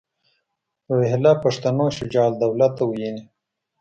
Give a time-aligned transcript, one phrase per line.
[0.91, 3.23] روهیله پښتنو شجاع الدوله ته ویلي.